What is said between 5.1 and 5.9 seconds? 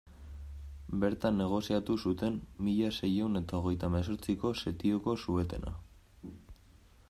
suetena.